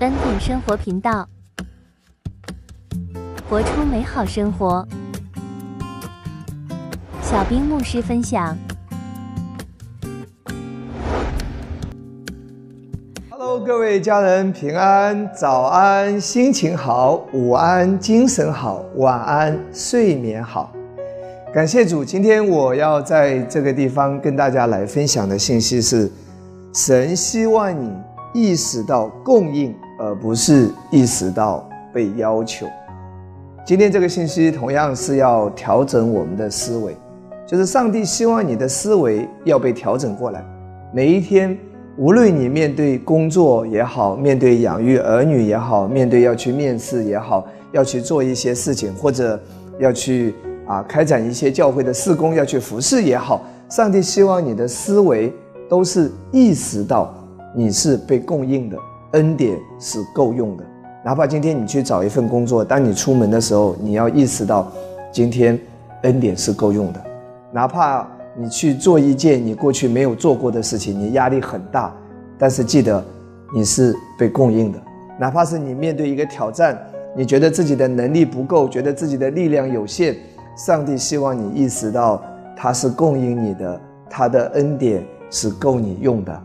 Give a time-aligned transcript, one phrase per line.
[0.00, 1.28] 恩典生活频道，
[3.50, 4.86] 活出美好生活。
[7.20, 8.56] 小兵牧师分享。
[13.28, 20.72] Hello，各位家人平安，早安，心情好，午安，精神好，晚安，睡眠好。
[21.52, 26.08] 感谢主，今天我要在这个地方跟大家来分享的信息是：
[26.72, 27.92] 神希望你
[28.32, 32.66] 意识到供应，而不是意识到被要求。
[33.66, 36.96] 今天这个信息同样是要调整我们的思维，
[37.46, 40.44] 就是上帝希望你的思维要被调整过来，
[40.92, 41.56] 每一天。
[42.00, 49.36] 无论你面对工作也好，面对养育儿女也好，面对要去面试也好，要去做一些事情，或者
[49.80, 50.32] 要去
[50.64, 55.32] 啊开展一些教会的事工，要去服侍也好，上帝希望你的思维
[55.68, 57.12] 都是意识到
[57.52, 58.78] 你是被供应的，
[59.12, 60.64] 恩典是够用的。
[61.04, 64.70] 哪怕今天你去找一份工作，当你出门的时候，你要意识到
[65.12, 65.58] 今天
[66.02, 67.04] 恩典是够用的，
[67.52, 68.06] 哪怕。
[68.40, 71.92] 你去做一件你过去没有做过的事情，你压力很大，
[72.38, 73.04] 但是记得
[73.52, 74.78] 你是被供应的。
[75.18, 76.78] 哪怕是你面对一个挑战，
[77.16, 80.14] 你觉得自己的能力不够，觉得自己的力量有限，
[80.56, 82.22] 上帝希望你意识到
[82.56, 86.42] 他是供应你的，他的恩典是够你用的。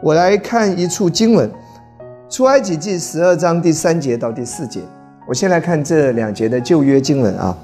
[0.00, 1.50] 我来看一处经文，
[2.28, 4.80] 《出埃及记》十二章第三节到第四节。
[5.28, 7.56] 我先来看这两节的旧约经文啊。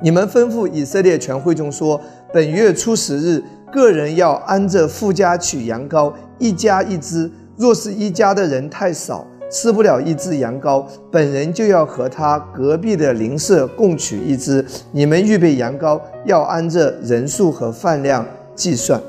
[0.00, 2.00] 你们吩咐以色列全会众说：
[2.32, 7.28] 本月初十日，个人要按着富家取羊羔，一家一只。
[7.56, 14.64] 若是一家的人太少，吃不了一只羊羔，本人就要和他隔壁的邻舍共取一只。
[14.92, 18.24] 你们预备羊羔，要按着人数和饭量
[18.54, 19.00] 计算。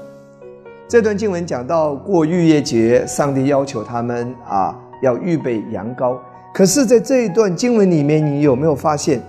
[0.93, 6.15] 这段经文讲到过逾越节，上帝要求他们啊要预备羊羔。
[6.53, 9.19] 可是，在这一段经文里面，你有没有发现？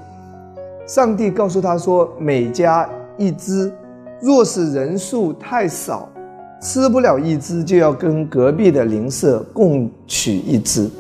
[0.87, 3.73] 上帝告诉他说：“每家一只，
[4.21, 6.07] 若是人数太少，
[6.61, 10.91] 吃不了一只，就要跟隔壁的邻舍共取一只。”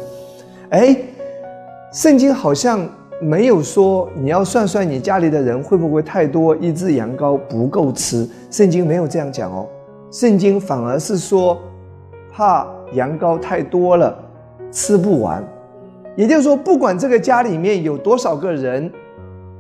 [0.72, 0.96] 哎，
[1.92, 2.88] 圣经好像
[3.20, 8.26] 没有说你要算算你家里的人会不会太多，一只羊羔不够吃。
[8.50, 9.66] 圣经没有这样讲哦，
[10.14, 11.58] 圣经反而是说，
[12.32, 14.16] 怕羊羔太多了
[14.70, 15.42] 吃不完，
[16.14, 18.88] 也就是说，不管这个家里面有多少个人。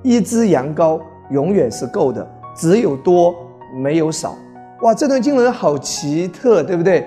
[0.04, 1.00] 一只羊羔
[1.30, 3.34] 永远是够的，只有多
[3.82, 4.36] 没有少。
[4.82, 7.04] 哇，这段经文好奇特，对不对？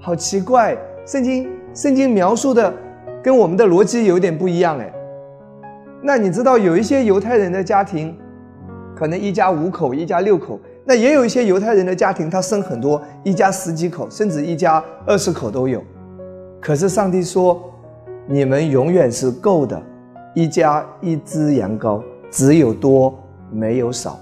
[0.00, 0.76] 好奇怪，
[1.06, 2.74] 圣经圣经描述的
[3.22, 4.92] 跟我们的逻辑有点不一样哎。
[6.02, 8.16] 那你知道有一些犹太人的家庭，
[8.96, 15.82] 可能一家五口、一家六口，那也有一些犹太人的家庭，他生很多，一家十几口，甚至一家二十口都有。
[16.60, 17.62] 可是上帝说，
[18.26, 19.82] 你们永远是够的，
[20.34, 22.02] 一家一只羊羔。
[22.30, 23.16] 只有多
[23.52, 24.18] 没有少，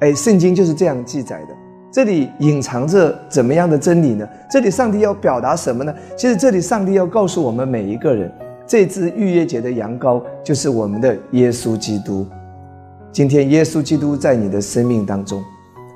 [0.00, 1.48] 哎，圣经就是这样记载的。
[1.90, 4.28] 这里隐藏着怎么样的真理呢？
[4.50, 5.94] 这里上帝要表达什么呢？
[6.18, 8.30] 其实这里上帝要告诉我们每一个人，
[8.66, 12.26] 这只逾越节的羊羔就是我们的耶稣基督。
[13.10, 15.42] 今天耶稣基督在你的生命当中，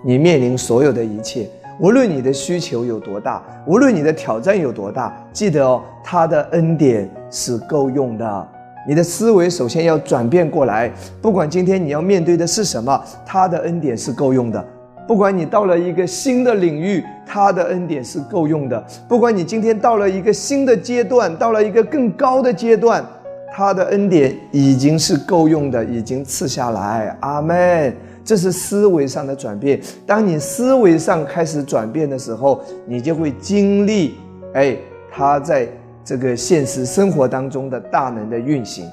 [0.05, 1.49] 你面临所有的一切，
[1.81, 8.49] 无论你的需求有多大，无论你的挑战有多大，记得哦，他的恩典是够用的。
[8.87, 14.65] 你的思维首先要转变过来，不管今天你要面对的是什么，他的恩典是够用的；
[15.07, 23.05] 不管你到了一个新的领域，他的恩典是够用的；不管你今天到了一个新的阶段，到了一个更高的阶段，
[23.53, 27.15] 他的恩典已经是够用的，已经赐下来。
[27.21, 27.95] 阿门。
[28.29, 29.81] 这是思维上的转变。
[30.05, 34.17] 当你思维上开始转变的时候，你就会经历，
[34.53, 34.77] 哎，
[35.11, 35.67] 他在。
[36.05, 38.87] 这个现实生活当中的大能的运行。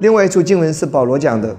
[0.00, 1.50] 另外一处经文是保罗讲的，《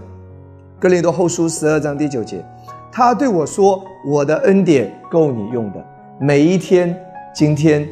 [0.80, 2.46] 哥林多后书》十二章第九节，
[2.92, 5.84] 他对我说：“我的恩典够你用的。”
[6.22, 6.96] 每一天，
[7.34, 7.88] 今天，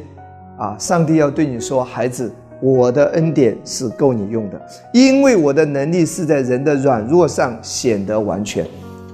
[0.56, 4.62] 啊，上帝要对你说：“孩子，我的恩典是够你用的，
[4.94, 8.64] 因为我的能力是在人的软弱上显得完全。”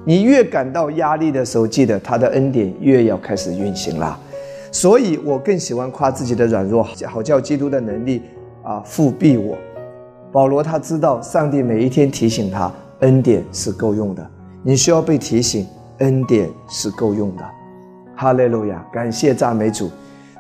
[0.09, 4.19] 你越感到压力的时候，记得他的恩典越要开始运行啦。
[4.73, 8.23] 所以我更喜欢夸自己的软弱，好叫基督的能力
[8.63, 9.55] 啊复庇我。
[10.33, 14.27] 保罗他知道上帝每一天提醒他，恩典是够用的。
[14.63, 15.67] 你需要被提醒，
[15.99, 17.45] 恩典是够用的。
[18.17, 19.91] 哈利路亚，感谢赞美主。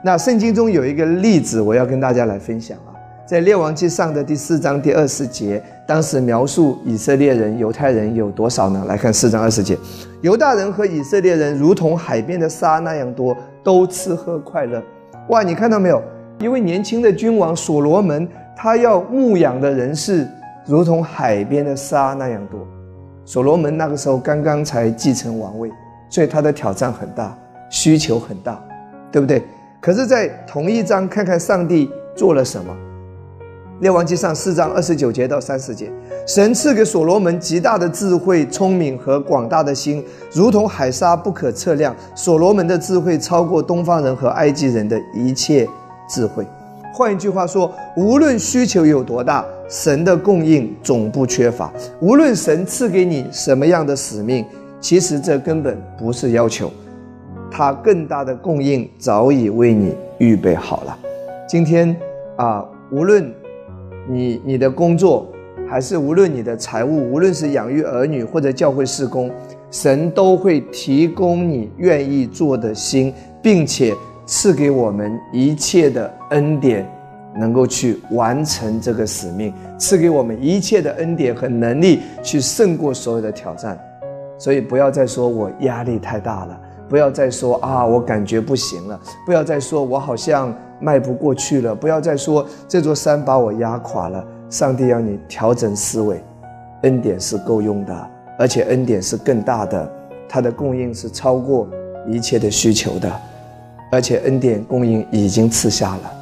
[0.02, 2.96] 那圣经中有一个例子，我要跟大家来分享啊，
[3.28, 8.82] 在列王记上的第四章第二十节，当时描述以色列人、犹太人有多少呢？
[8.88, 9.76] 来看四章二十节，
[10.22, 13.36] 犹大人和以色列人如同海边的沙那样多。
[13.62, 14.82] 都吃喝快乐，
[15.28, 15.42] 哇！
[15.42, 16.02] 你看到没有？
[16.38, 18.26] 一位年轻的君王所罗门，
[18.56, 20.26] 他要牧养的人是
[20.64, 22.66] 如同海边的沙那样多。
[23.26, 25.70] 所罗门那个时候刚刚才继承王位，
[26.08, 27.36] 所以他的挑战很大，
[27.68, 28.58] 需求很大，
[29.12, 29.42] 对不对？
[29.82, 32.74] 可是，在同一章看看上帝做了什么。
[33.80, 35.88] 列王记上四章二十九节到三十节，
[36.26, 41.94] 神赐给所罗门极大的智慧、聪明和广大的心，如同海沙不可测量。
[42.12, 45.64] 所罗门的智慧超过东方人和埃及人的一切
[46.10, 46.44] 智慧。
[46.92, 51.72] 换一句话说，无论需求有多大，神的供应总不缺乏。
[52.00, 54.44] 无论神赐给你什么样的使命，
[54.80, 56.68] 其实这根本不是要求，
[57.48, 60.98] 他更大的供应早已为你预备好了。
[61.48, 61.94] 今天
[62.36, 63.32] 啊，无论。
[64.08, 65.26] 你你的工作，
[65.68, 69.30] 还是无论你的财务，无论是养育儿女或者教会事工，
[69.70, 73.12] 神都会提供你愿意做的心，
[73.42, 73.94] 并且
[74.24, 76.90] 赐给我们一切的恩典，
[77.36, 83.78] 能够去完成这个使命，赐给我们一切的恩典和能力，去胜过所有的挑战。
[84.38, 86.58] 所以不要再说我压力太大了，
[86.88, 90.54] 不要再说啊我感觉不行了，不要再说我好像。
[90.80, 94.24] 迈不过去了，不要再说这座山把我压垮了。
[94.50, 96.22] 上帝要你调整思维，
[96.82, 99.90] 恩典是够用的，而且恩典是更大的，
[100.28, 101.68] 它的供应是超过
[102.06, 103.12] 一切的需求的，
[103.92, 106.12] 而且恩典供应已经赐下了。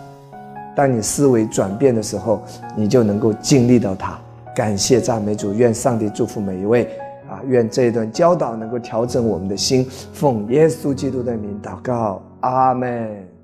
[0.75, 2.43] 当你思维转变的时候，
[2.75, 4.19] 你就能够经历到它。
[4.55, 6.89] 感谢赞美主，愿上帝祝福每一位
[7.29, 7.41] 啊！
[7.47, 13.36] 愿这一段教导能够调整我们的心，奉耶稣基督的名祷告，阿门。